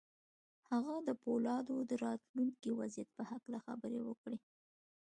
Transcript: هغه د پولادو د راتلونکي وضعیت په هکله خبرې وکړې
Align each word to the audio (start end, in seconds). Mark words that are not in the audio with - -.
هغه 0.69 0.95
د 1.07 1.09
پولادو 1.23 1.75
د 1.89 1.91
راتلونکي 2.05 2.69
وضعیت 2.79 3.09
په 3.17 3.23
هکله 3.31 3.57
خبرې 3.65 3.99
وکړې 4.03 4.37